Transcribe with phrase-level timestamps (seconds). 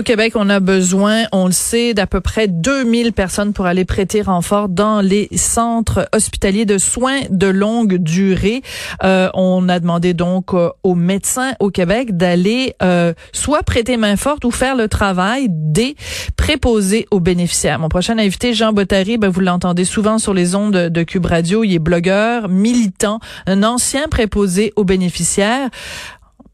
[0.00, 3.84] Au Québec, on a besoin, on le sait, d'à peu près 2000 personnes pour aller
[3.84, 8.62] prêter renfort dans les centres hospitaliers de soins de longue durée.
[9.04, 14.16] Euh, on a demandé donc euh, aux médecins au Québec d'aller euh, soit prêter main
[14.16, 15.96] forte ou faire le travail des
[16.34, 17.78] préposés aux bénéficiaires.
[17.78, 21.26] Mon prochain invité, Jean Bottary, ben, vous l'entendez souvent sur les ondes de, de Cube
[21.26, 21.62] Radio.
[21.62, 25.68] Il est blogueur, militant, un ancien préposé aux bénéficiaires.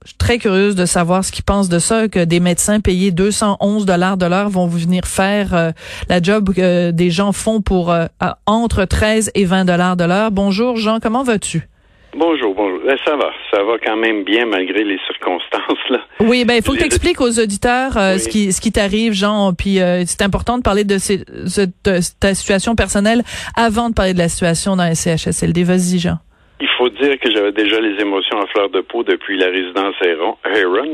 [0.06, 3.10] Je suis très curieuse de savoir ce qu'ils pensent de ça, que des médecins payés
[3.10, 5.73] 211 dollars de l'heure vont venir faire euh,
[6.09, 8.05] la job que des gens font pour euh,
[8.47, 10.31] entre 13 et 20 dollars de l'heure.
[10.31, 11.62] Bonjour Jean, comment vas-tu?
[12.16, 12.78] Bonjour, bonjour.
[12.86, 15.98] Ben, ça va, ça va quand même bien malgré les circonstances là.
[16.20, 19.12] Oui, ben il faut que tu expliques aux auditeurs euh, ce qui ce qui t'arrive,
[19.12, 19.55] Jean.
[19.55, 21.66] Puis c'est important de parler de, ces, de,
[22.20, 23.25] ta situation personnelle
[23.56, 25.64] avant de parler de la situation dans les CHSLD.
[25.64, 26.19] Vas-y, Jean.
[26.87, 30.37] Faut dire que j'avais déjà les émotions à fleur de peau depuis la résidence Heron,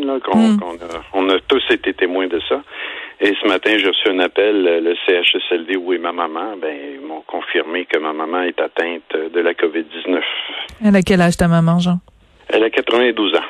[0.07, 0.61] là, qu'on, hmm.
[0.62, 2.62] a, on a tous été témoins de ça.
[3.21, 7.07] Et ce matin, j'ai reçu un appel, le CHSLD où est ma maman, ben, ils
[7.07, 10.19] m'ont confirmé que ma maman est atteinte de la COVID-19.
[10.83, 11.99] Elle a quel âge ta maman, Jean?
[12.49, 13.41] Elle a 92 ans.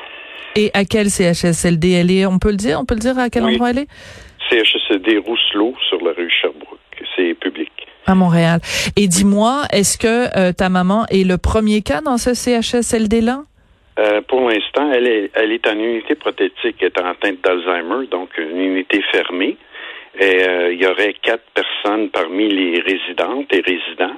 [0.57, 2.25] Et à quel CHSLD elle est?
[2.25, 2.77] On peut le dire?
[2.77, 3.87] On peut le dire à quel endroit elle est?
[4.49, 6.79] CHSLD Rousselot sur la rue Sherbrooke.
[7.15, 7.71] C'est public
[8.05, 8.59] à Montréal.
[8.95, 13.43] Et dis-moi, est-ce que euh, ta maman est le premier cas dans ce CHSLD-là?
[13.99, 18.29] Euh, pour l'instant, elle est, elle est en unité prothétique, elle est atteinte d'Alzheimer, donc
[18.37, 19.57] une unité fermée.
[20.19, 24.15] Et euh, il y aurait quatre personnes parmi les résidentes et résidents,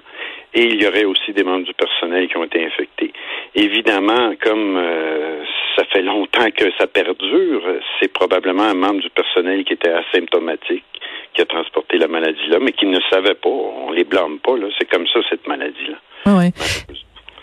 [0.53, 3.11] et il y aurait aussi des membres du personnel qui ont été infectés.
[3.53, 4.81] Évidemment, comme
[5.77, 7.63] ça fait longtemps que ça perdure,
[7.99, 10.83] c'est probablement un membre du personnel qui était asymptomatique
[11.35, 13.49] qui a transporté la maladie-là, mais qui ne savait pas.
[13.49, 14.67] On les blâme pas, là.
[14.79, 15.97] C'est comme ça, cette maladie-là.
[16.27, 16.51] Oui.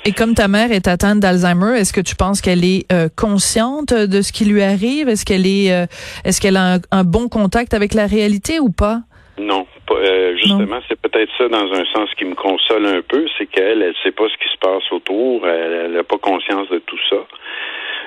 [0.05, 3.95] Et comme ta mère est atteinte d'Alzheimer, est-ce que tu penses qu'elle est euh, consciente
[3.95, 5.09] de ce qui lui arrive?
[5.09, 5.87] Est-ce qu'elle est, euh,
[6.25, 9.03] est-ce qu'elle a un, bon contact avec la réalité ou pas?
[9.39, 9.67] Non.
[9.91, 13.83] Euh, justement, c'est peut-être ça dans un sens qui me console un peu, c'est qu'elle,
[13.83, 17.19] elle sait pas ce qui se passe autour, elle n'a pas conscience de tout ça.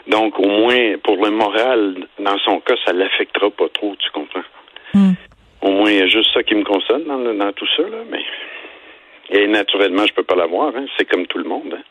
[0.08, 4.44] Donc, au moins, pour le moral, dans son cas, ça l'affectera pas trop, tu comprends?
[4.94, 5.14] Hmm.
[5.62, 8.04] Au moins, il y a juste ça qui me console dans, dans tout ça, là,
[8.12, 8.22] mais.
[9.32, 10.86] Et naturellement, je peux pas l'avoir, hein.
[10.98, 11.74] c'est comme tout le monde.
[11.74, 11.84] Hein.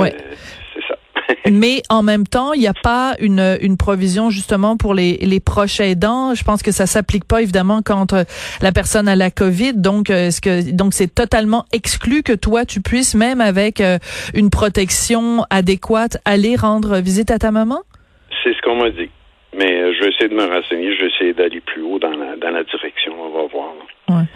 [0.00, 0.12] Ouais.
[0.14, 0.34] Euh,
[0.74, 0.96] c'est ça.
[1.50, 5.38] Mais en même temps, il n'y a pas une, une provision justement pour les, les
[5.38, 6.34] proches aidants.
[6.34, 8.24] Je pense que ça s'applique pas évidemment quand euh,
[8.60, 9.74] la personne a la COVID.
[9.74, 13.82] Donc, euh, est-ce que donc c'est totalement exclu que toi tu puisses même avec
[14.34, 17.82] une protection adéquate aller rendre visite à ta maman?
[18.42, 19.10] C'est ce qu'on m'a dit.
[19.54, 22.36] Mais je vais essayer de me renseigner, je vais essayer d'aller plus haut dans la,
[22.36, 23.12] dans la direction.
[23.20, 23.74] On va voir.
[24.12, 24.26] Ouais.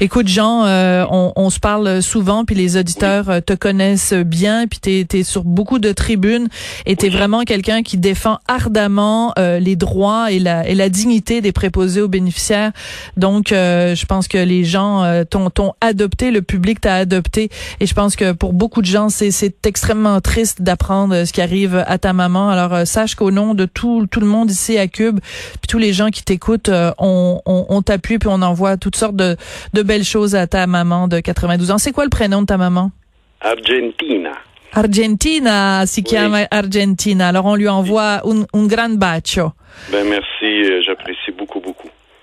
[0.00, 4.68] Écoute, Jean, euh, on, on, se parle souvent, puis les auditeurs euh, te connaissent bien,
[4.68, 6.46] puis tu es, sur beaucoup de tribunes,
[6.86, 10.88] et tu es vraiment quelqu'un qui défend ardemment euh, les droits et la, et la
[10.88, 12.70] dignité des préposés aux bénéficiaires.
[13.16, 18.14] Donc, je pense que les gens t'ont adopté, le public t'a adopté, et je pense
[18.14, 22.50] que pour beaucoup de gens, c'est extrêmement triste d'apprendre ce qui arrive à ta maman.
[22.50, 25.18] Alors, sache qu'au nom de tout, tout le monde ici à Cube,
[25.60, 29.16] puis tous les gens qui t'écoutent, on, on, on t'appuie, puis on envoie toutes sortes
[29.16, 29.36] de,
[29.72, 31.78] de belles choses à ta maman de 92 ans.
[31.78, 32.92] C'est quoi le prénom de ta maman?
[33.40, 34.32] Argentina.
[34.72, 37.28] Argentina, si chiama Argentina.
[37.28, 39.52] Alors on lui envoie un, un grand bacio.
[39.90, 41.57] Ben merci, euh, j'apprécie beaucoup.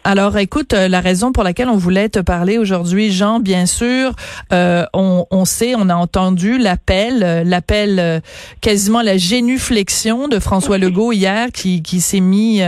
[0.07, 4.11] Alors, écoute, euh, la raison pour laquelle on voulait te parler aujourd'hui, Jean, bien sûr,
[4.53, 8.21] euh, on, on, sait, on a entendu l'appel, euh, l'appel
[8.61, 12.61] quasiment la génuflexion de François Legault hier, qui, qui s'est mis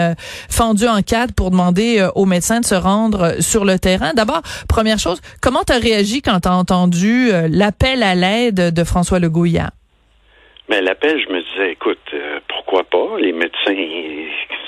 [0.49, 4.13] fendu en quatre pour demander aux médecins de se rendre sur le terrain.
[4.15, 8.83] D'abord, première chose, comment tu as réagi quand tu as entendu l'appel à l'aide de
[8.83, 9.69] François Legault hier?
[10.69, 11.99] Mais ben, l'appel, je me disais, écoute,
[12.47, 13.19] pourquoi pas?
[13.19, 13.75] Les médecins,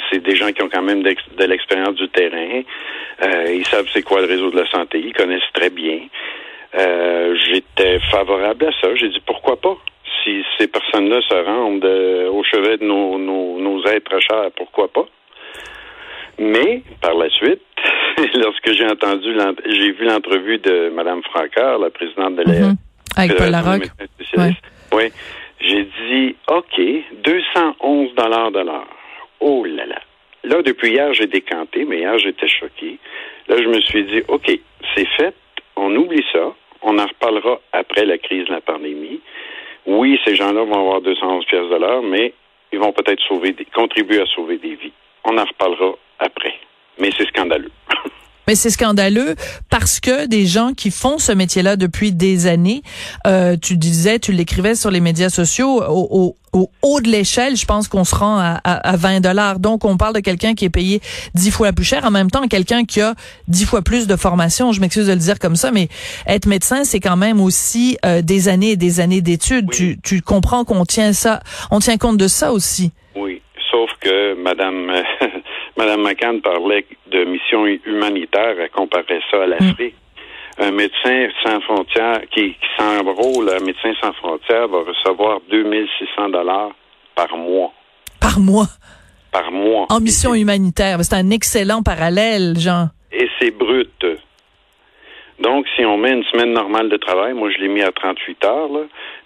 [0.09, 2.61] c'est des gens qui ont quand même de l'expérience du terrain.
[3.23, 5.00] Euh, ils savent c'est quoi le réseau de la santé.
[5.00, 6.00] Ils connaissent très bien.
[6.77, 8.95] Euh, j'étais favorable à ça.
[8.95, 9.77] J'ai dit pourquoi pas?
[10.23, 15.06] Si ces personnes-là se rendent euh, au chevet de nos, nos, êtres chers, pourquoi pas?
[16.38, 17.61] Mais par la suite,
[18.35, 19.35] lorsque j'ai entendu,
[19.65, 22.75] j'ai vu l'entrevue de Mme Francard, la présidente de la mm-hmm.
[23.17, 23.89] avec Paul Larocque.
[24.91, 25.11] Oui.
[25.61, 26.81] J'ai dit OK,
[27.23, 28.99] 211 dollars de l'heure.
[29.39, 30.00] Oh là là.
[30.44, 32.97] là, depuis hier, j'ai décanté, mais hier, j'étais choqué.
[33.47, 34.51] Là, je me suis dit, OK,
[34.95, 35.33] c'est fait,
[35.75, 39.21] on oublie ça, on en reparlera après la crise de la pandémie.
[39.86, 42.33] Oui, ces gens-là vont avoir 211 pièces de l'heure, mais
[42.71, 44.94] ils vont peut-être sauver des, contribuer à sauver des vies.
[45.24, 46.53] On en reparlera après.
[47.00, 47.71] Mais c'est scandaleux.
[48.47, 49.36] Mais c'est scandaleux
[49.69, 52.81] parce que des gens qui font ce métier-là depuis des années,
[53.27, 56.36] euh, tu disais, tu l'écrivais sur les médias sociaux, au,
[56.81, 59.59] haut de l'échelle, je pense qu'on se rend à, à, 20 dollars.
[59.59, 61.00] Donc, on parle de quelqu'un qui est payé
[61.36, 62.06] dix fois plus cher.
[62.06, 63.13] En même temps, quelqu'un qui a
[63.47, 64.71] dix fois plus de formation.
[64.71, 65.88] Je m'excuse de le dire comme ça, mais
[66.25, 69.69] être médecin, c'est quand même aussi euh, des années et des années d'études.
[69.69, 72.92] Tu, tu comprends qu'on tient ça, on tient compte de ça aussi.
[73.15, 74.92] Oui, sauf que Madame
[75.80, 79.96] Mme McCann parlait de mission humanitaire, elle comparait ça à l'Afrique.
[79.96, 80.62] Mm.
[80.62, 86.72] Un médecin sans frontières qui, qui s'enrôle, un médecin sans frontières va recevoir 2600 dollars
[87.16, 87.72] par mois.
[88.20, 88.68] Par mois?
[89.31, 89.86] Par mois.
[89.90, 90.98] En mission humanitaire.
[91.02, 92.90] C'est un excellent parallèle, Jean.
[93.14, 93.99] Et c'est brut.
[95.39, 98.44] Donc, si on met une semaine normale de travail, moi je l'ai mis à 38
[98.45, 98.69] heures,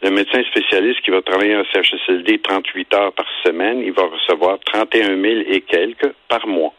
[0.01, 4.60] le médecin spécialiste qui va travailler en CHSLD 38 heures par semaine, il va recevoir
[4.60, 6.74] 31 000 et quelques par mois.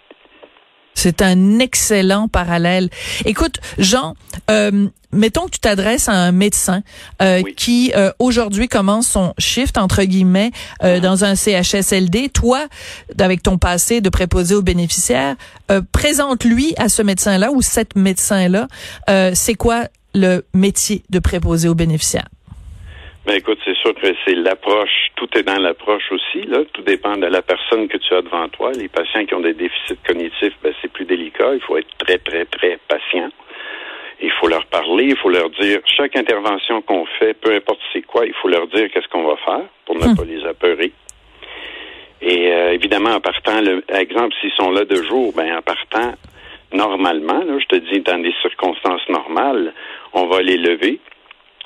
[0.95, 2.89] C'est un excellent parallèle.
[3.25, 4.15] Écoute, Jean,
[4.51, 6.83] euh, mettons que tu t'adresses à un médecin
[7.21, 10.51] euh, qui euh, aujourd'hui commence son shift entre guillemets
[10.83, 11.01] uh-huh.
[11.01, 12.31] dans un CHSLD.
[12.31, 12.67] Toi,
[13.19, 15.37] avec ton passé de préposé aux bénéficiaires,
[15.93, 18.69] présente-lui à ce médecin-là ou cette médecin-là,
[19.35, 22.29] c'est quoi le métier de préposé aux bénéficiaires?
[23.27, 26.59] Ben écoute, c'est sûr que c'est l'approche, tout est dans l'approche aussi, là.
[26.73, 28.73] Tout dépend de la personne que tu as devant toi.
[28.73, 31.55] Les patients qui ont des déficits cognitifs, ben c'est plus délicat.
[31.55, 33.31] Il faut être très, très, très patient.
[34.21, 38.03] Il faut leur parler, il faut leur dire chaque intervention qu'on fait, peu importe c'est
[38.03, 40.17] quoi, il faut leur dire qu'est-ce qu'on va faire pour ne hum.
[40.17, 40.93] pas les apeurer.
[42.21, 46.15] Et euh, évidemment, en partant, le, exemple, s'ils sont là de jour, ben en partant,
[46.73, 49.73] normalement, là, je te dis, dans des circonstances normales,
[50.13, 51.01] on va les lever,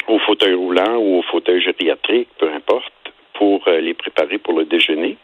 [0.08, 2.92] au fauteuil roulant ou au fauteuil gériatrique, peu importe,
[3.34, 5.16] pour euh, les préparer pour le déjeuner.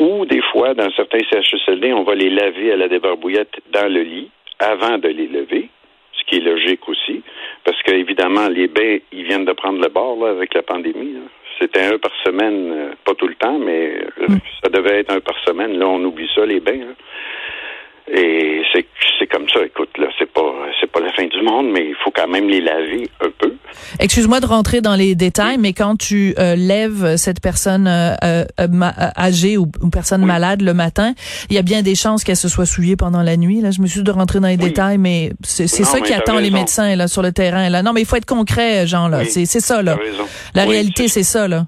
[0.00, 4.02] Ou des fois, dans certains CHSLD, on va les laver à la débarbouillette dans le
[4.02, 4.30] lit
[4.60, 5.68] avant de les lever,
[6.12, 7.22] ce qui est logique aussi,
[7.64, 11.16] parce qu'évidemment, les bains, ils viennent de prendre le bord là, avec la pandémie.
[11.60, 14.38] C'était un par semaine, euh, pas tout le temps, mais euh, mm.
[14.62, 15.76] ça devait être un par semaine.
[15.76, 16.94] Là, on oublie ça, les bains.
[18.14, 18.86] Et c'est
[19.18, 19.60] c'est comme ça.
[19.64, 22.48] Écoute, là, c'est pas c'est pas la fin du monde, mais il faut quand même
[22.48, 23.52] les laver un peu.
[24.00, 28.66] Excuse-moi de rentrer dans les détails, mais quand tu euh, lèves cette personne euh, euh,
[29.16, 31.14] âgée ou personne malade le matin,
[31.50, 33.60] il y a bien des chances qu'elle se soit souillée pendant la nuit.
[33.60, 36.50] Là, je me suis de rentrer dans les détails, mais c'est ça qui attend les
[36.50, 37.68] médecins là sur le terrain.
[37.68, 39.08] Là, non, mais il faut être concret, Jean.
[39.08, 39.98] Là, c'est c'est ça là.
[40.54, 41.66] La réalité, c'est ça là.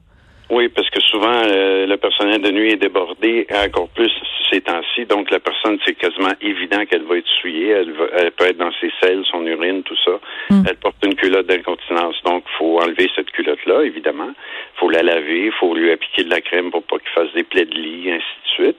[0.50, 0.89] Oui, parce que
[1.20, 4.10] souvent, euh, le personnel de nuit est débordé, encore plus
[4.50, 5.04] ces temps-ci.
[5.06, 7.68] Donc, la personne, c'est quasiment évident qu'elle va être souillée.
[7.68, 10.12] Elle, elle, peut être dans ses selles, son urine, tout ça.
[10.50, 10.62] Hmm.
[10.68, 12.16] Elle porte une culotte d'incontinence.
[12.24, 14.30] Donc, il faut enlever cette culotte-là, évidemment.
[14.30, 15.46] Il faut la laver.
[15.46, 18.10] Il faut lui appliquer de la crème pour pas qu'il fasse des plaies de lit,
[18.10, 18.76] ainsi de suite.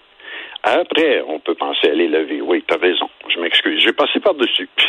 [0.64, 2.42] Après, on peut penser à les laver.
[2.42, 3.10] Oui, tu as raison.
[3.34, 3.82] Je m'excuse.
[3.82, 4.70] J'ai passé par-dessus.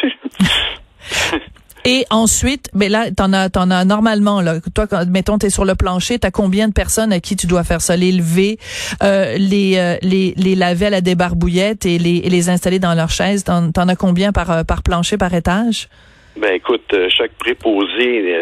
[1.84, 4.54] Et ensuite, mais ben là, t'en as, t'en as normalement là.
[4.72, 7.64] Toi, quand, mettons, t'es sur le plancher, t'as combien de personnes à qui tu dois
[7.64, 8.58] faire ça, les lever,
[9.02, 13.10] euh, les, euh, les, les laver à la débarbouillette et les, les installer dans leur
[13.10, 13.42] chaise.
[13.42, 15.88] T'en, t'en as combien par euh, par plancher, par étage?
[16.36, 18.38] Ben écoute, chaque préposé,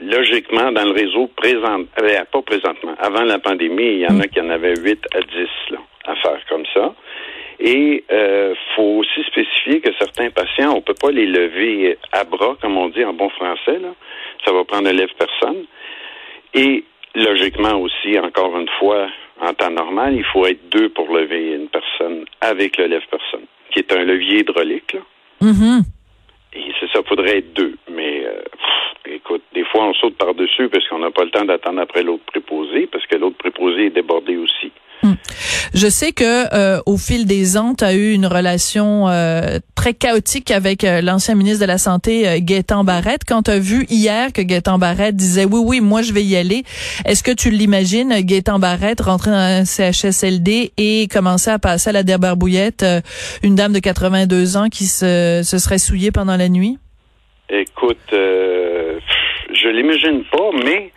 [0.00, 4.40] logiquement, dans le réseau présent, pas présentement, avant la pandémie, il y en a qui
[4.40, 5.26] en avaient 8 à 10
[5.70, 6.94] là, à faire comme ça.
[7.58, 12.56] Et euh, faut aussi spécifier que certains patients, on peut pas les lever à bras,
[12.60, 13.78] comme on dit en bon français.
[13.78, 13.94] Là.
[14.44, 15.64] Ça va prendre un lève-personne.
[16.54, 16.84] Et
[17.14, 19.08] logiquement aussi, encore une fois,
[19.40, 23.80] en temps normal, il faut être deux pour lever une personne avec le lève-personne, qui
[23.80, 24.92] est un levier hydraulique.
[24.92, 25.00] Là.
[25.42, 25.82] Mm-hmm.
[26.54, 27.76] Et c'est ça, faudrait être deux.
[27.90, 28.42] Mais euh,
[29.06, 32.24] écoute, des fois on saute par-dessus parce qu'on n'a pas le temps d'attendre après l'autre
[32.24, 34.72] préposé, parce que l'autre préposé est débordé aussi.
[35.02, 35.12] Hmm.
[35.74, 39.92] Je sais que euh, au fil des ans, tu as eu une relation euh, très
[39.92, 43.22] chaotique avec euh, l'ancien ministre de la Santé, euh, Gaétan Barrette.
[43.28, 46.34] Quand tu as vu hier que Gaétan Barrette disait oui, oui, moi je vais y
[46.36, 46.62] aller,
[47.04, 51.92] est-ce que tu l'imagines, Gaétan Barrette, rentrer dans un CHSLD et commencer à passer à
[51.92, 52.84] la débarbouillette
[53.42, 56.78] une dame de 82 ans qui se, se serait souillée pendant la nuit?
[57.50, 60.90] Écoute, je l'imagine pas, mais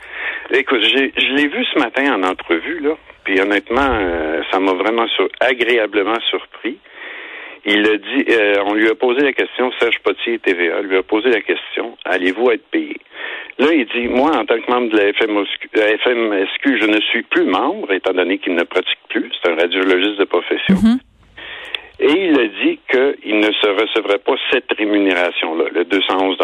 [0.52, 2.96] écoute, je l'ai vu ce matin en entrevue, là.
[3.30, 5.06] Puis honnêtement, euh, ça m'a vraiment
[5.40, 6.80] agréablement surpris.
[7.64, 11.04] Il a dit, euh, on lui a posé la question, Serge Potier TVA lui a
[11.04, 12.98] posé la question, allez-vous être payé?
[13.60, 17.44] Là, il dit, moi, en tant que membre de la FMSQ, je ne suis plus
[17.44, 19.30] membre, étant donné qu'il ne pratique plus.
[19.44, 20.74] C'est un radiologiste de profession.
[20.74, 21.00] Mm-hmm.
[22.00, 26.36] Et il a dit qu'il ne se recevrait pas cette rémunération-là, le 211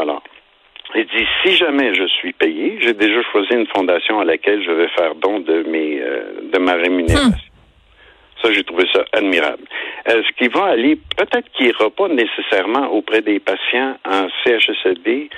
[0.96, 4.72] Il dit, si jamais je suis payé, j'ai déjà choisi une fondation à laquelle je
[4.72, 7.30] vais faire don de mes euh, de ma rémunération.
[7.30, 8.42] Hmm.
[8.42, 9.64] Ça, j'ai trouvé ça admirable.
[10.06, 15.30] Est-ce qu'il va aller, peut-être qu'il n'ira pas nécessairement auprès des patients en CHSLD,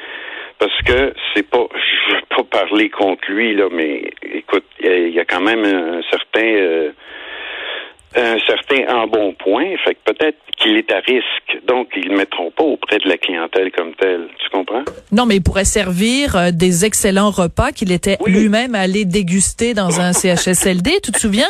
[0.59, 5.19] parce que c'est pas, je veux pas parler contre lui, là, mais écoute, il y,
[5.19, 6.45] a quand même un certain...
[6.45, 6.91] Euh,
[8.17, 12.63] un certain embonpoint, fait que peut-être qu'il est à risque, donc ils ne mettront pas
[12.63, 14.27] auprès de la clientèle comme telle.
[14.39, 14.83] Tu comprends?
[15.11, 20.01] Non, mais il pourrait servir euh, des excellents repas qu'il était lui-même allé déguster dans
[20.01, 20.99] un CHSLD.
[21.03, 21.49] tu te souviens?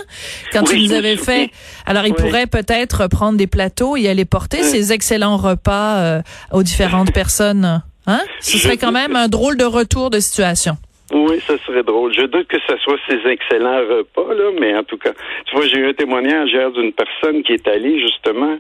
[0.51, 1.50] Quand il nous avait fait
[1.86, 6.21] Alors, il pourrait peut-être prendre des plateaux et aller porter ces excellents repas euh,
[6.51, 7.81] aux différentes personnes.
[8.07, 8.21] Hein?
[8.41, 10.77] Ce serait quand même un drôle de retour de situation.
[11.13, 12.13] Oui, ça serait drôle.
[12.13, 15.13] Je doute que ce soit ces excellents repas, là, mais en tout cas,
[15.45, 18.57] tu vois, j'ai eu un témoignage hier d'une personne qui est allée, justement,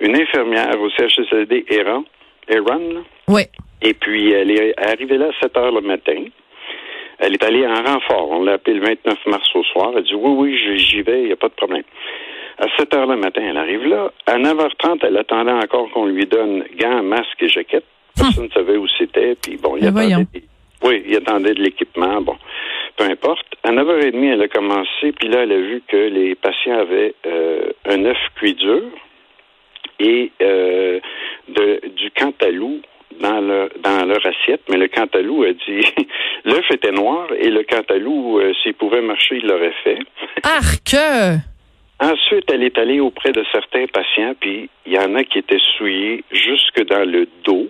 [0.00, 2.04] une infirmière au CHSLD Eran,
[2.48, 3.00] Eran, là.
[3.26, 3.42] Oui.
[3.82, 6.24] Et puis, elle est arrivée là à 7 heures le matin.
[7.18, 8.30] Elle est allée en renfort.
[8.30, 9.92] On l'a appelé le 29 mars au soir.
[9.96, 11.82] Elle dit, oui, oui, j'y vais, il n'y a pas de problème.
[12.58, 14.12] À 7 heures le matin, elle arrive là.
[14.26, 17.84] À 9h30, elle attendait encore qu'on lui donne gants, masque et jaquette.
[18.16, 19.36] Personne ne savait où c'était.
[19.40, 19.92] Puis bon, il y a
[20.82, 22.20] oui, il attendait de l'équipement.
[22.20, 22.36] Bon,
[22.96, 23.46] peu importe.
[23.62, 27.70] À 9h30, elle a commencé, puis là, elle a vu que les patients avaient euh,
[27.86, 28.82] un œuf cuit dur
[29.98, 31.00] et euh,
[31.48, 32.80] de, du cantalou
[33.20, 35.84] dans leur, dans leur assiette, mais le cantalou a dit
[36.44, 39.98] l'œuf était noir et le cantalou, euh, s'il pouvait marcher, il l'aurait fait.
[40.44, 40.94] Arc!
[42.00, 45.60] Ensuite, elle est allée auprès de certains patients, puis il y en a qui étaient
[45.76, 47.68] souillés jusque dans le dos.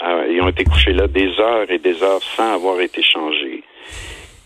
[0.00, 3.62] Ah, ils ont été couchés là des heures et des heures sans avoir été changés.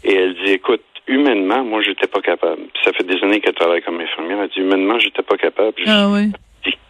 [0.05, 2.63] Et elle dit, écoute, humainement, moi, j'étais pas capable.
[2.85, 4.41] ça fait des années qu'elle travaille comme infirmière.
[4.43, 5.83] Elle dit, humainement, j'étais pas capable.
[5.87, 6.33] ah oui.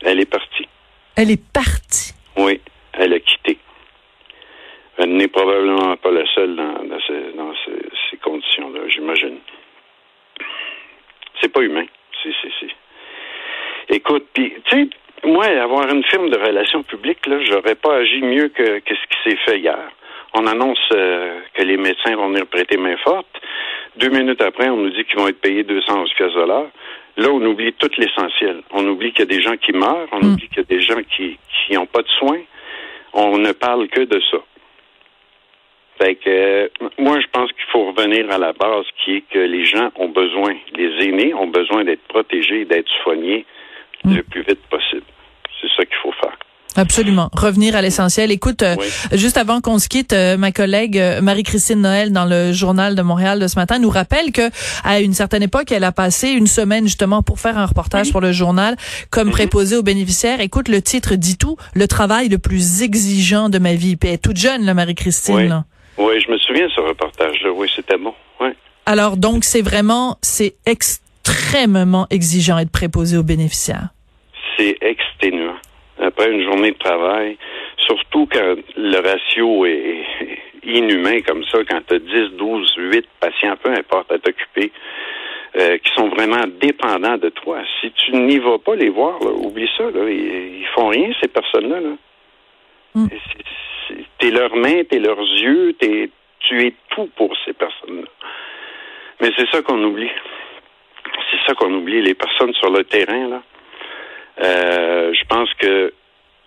[0.03, 0.69] Elle est partie.
[1.17, 2.15] Elle est partie.
[2.37, 2.61] Oui,
[2.93, 3.59] elle a quitté.
[4.99, 9.39] Elle n'est probablement pas la seule dans, ces, dans ces, conditions-là, j'imagine.
[11.41, 11.87] C'est pas humain.
[12.23, 14.89] C'est, c'est, Écoute, puis, tu sais,
[15.25, 19.07] moi, avoir une firme de relations publiques, là, j'aurais pas agi mieux que, que ce
[19.09, 19.79] qui s'est fait hier.
[20.35, 23.27] On annonce euh, que les médecins vont venir prêter main forte.
[23.97, 26.71] Deux minutes après, on nous dit qu'ils vont être payés 211 pièces de l'heure.
[27.19, 28.63] Là, on oublie tout l'essentiel.
[28.71, 30.33] On oublie qu'il y a des gens qui meurent, on hmm.
[30.33, 32.41] oublie qu'il y a des gens qui qui n'ont pas de soins.
[33.13, 34.39] On ne parle que de ça.
[36.01, 39.39] Fait que euh, moi, je pense qu'il faut revenir à la base, qui est que
[39.39, 43.45] les gens ont besoin, les aînés ont besoin d'être protégés, d'être soignés
[44.05, 44.25] le hmm.
[44.31, 45.05] plus vite possible.
[45.63, 46.37] C'est ça qu'il faut faire.
[46.77, 47.29] Absolument.
[47.35, 48.31] Revenir à l'essentiel.
[48.31, 48.77] Écoute, euh,
[49.13, 53.03] juste avant qu'on se quitte, euh, ma collègue euh, Marie-Christine Noël dans le journal de
[53.03, 54.51] Montréal de ce matin nous rappelle que
[54.85, 58.21] à une certaine époque, elle a passé une semaine justement pour faire un reportage pour
[58.21, 58.77] le journal
[59.11, 59.33] comme mhm.
[59.33, 60.41] préposé aux bénéficiaires.
[60.41, 63.97] Écoute, le titre dit tout, le travail le plus exigeant de ma vie.
[63.97, 65.65] Puis elle est toute jeune, là, Marie-Christine.
[65.99, 66.07] Oui.
[66.07, 67.51] oui, je me souviens de ce reportage-là.
[67.55, 68.15] Oui, c'était bon.
[68.41, 68.49] Oui.
[68.87, 73.89] Alors donc, c'est vraiment, c'est extrêmement exigeant être préposé aux bénéficiaires
[74.57, 74.77] c'est.
[76.23, 77.37] Après une journée de travail,
[77.79, 80.05] surtout quand le ratio est
[80.63, 84.71] inhumain comme ça, quand tu as 10, 12, 8 patients, peu importe, à t'occuper,
[85.57, 87.59] euh, qui sont vraiment dépendants de toi.
[87.81, 91.81] Si tu n'y vas pas les voir, oublie ça, là, ils, font rien, ces personnes-là.
[91.81, 91.91] Là.
[92.95, 93.07] Mm.
[94.21, 98.09] T'es leurs mains, t'es leurs yeux, t'es, tu es tout pour ces personnes-là.
[99.21, 100.11] Mais c'est ça qu'on oublie.
[101.33, 102.01] C'est ça qu'on oublie.
[102.01, 103.43] Les personnes sur le terrain, là,
[104.41, 105.93] euh, je pense que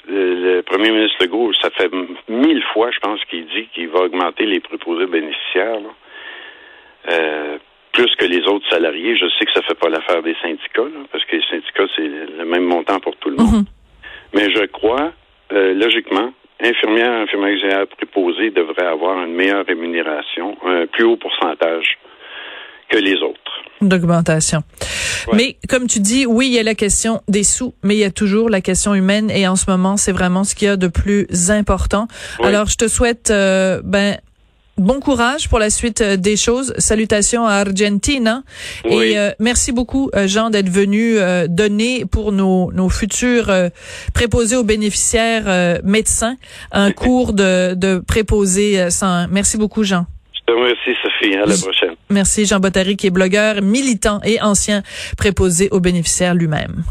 [0.07, 1.91] le, premier ministre Legault, ça fait
[2.27, 5.79] mille fois, je pense, qu'il dit qu'il va augmenter les préposés bénéficiaires.
[7.09, 7.57] Euh,
[7.95, 9.15] plus que les autres salariés.
[9.15, 12.07] Je sais que ça fait pas l'affaire des syndicats, parce que les syndicats, c'est
[12.37, 13.63] le même montant pour tout le monde.
[13.63, 14.33] Mm-hmm.
[14.33, 15.13] Mais je crois,
[15.53, 21.97] euh, logiquement, infirmières, infirmières préposés devraient avoir une meilleure rémunération, un plus haut pourcentage
[22.89, 23.39] que les autres.
[23.81, 24.63] D'augmentation.
[25.33, 28.03] Mais comme tu dis, oui, il y a la question des sous, mais il y
[28.05, 30.77] a toujours la question humaine et en ce moment, c'est vraiment ce qu'il y a
[30.77, 32.07] de plus important.
[32.41, 34.17] Alors, je te souhaite euh, ben
[34.77, 36.73] bon courage pour la suite euh, des choses.
[36.77, 38.43] Salutations à Argentina.
[38.85, 41.17] Et euh, merci beaucoup, Jean, d'être venu
[41.49, 43.51] donner pour nos, nos futurs
[44.13, 46.37] préposés aux bénéficiaires médecins
[46.71, 49.27] un cours de, de préposés sans.
[49.27, 50.05] Merci beaucoup, Jean.
[50.47, 51.35] Merci, Sophie.
[51.35, 51.95] À la prochaine.
[52.09, 54.83] Merci, Jean Bottary, qui est blogueur, militant et ancien
[55.17, 56.83] préposé aux bénéficiaires lui-même.